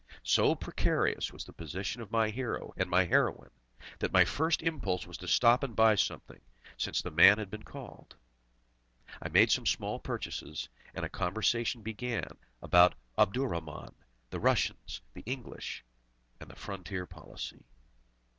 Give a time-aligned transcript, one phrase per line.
[0.23, 3.51] So precarious was the position of my hero and my heroine,
[3.99, 6.41] that my first impulse was to stop and buy something,
[6.75, 8.15] since the man had been called.
[9.21, 12.25] I made some small purchases, and a conversation began
[12.63, 13.93] about Abdurrahman,
[14.31, 15.83] the Russians, she English,
[16.39, 17.63] and the Frontier Policy.